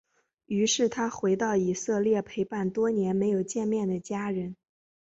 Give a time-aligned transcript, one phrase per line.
[0.47, 4.55] 于是他回到以色列陪伴多年没有见面的家人。